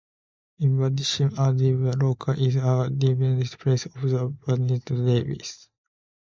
In 0.61 0.69
Buddhism, 0.77 1.29
a 1.37 1.53
deva 1.53 1.91
loka 1.91 2.35
is 2.35 2.55
a 2.55 2.89
dwelling 2.89 3.45
place 3.45 3.85
of 3.85 4.01
the 4.01 4.35
Buddhist 4.47 4.85
devas. 4.85 5.69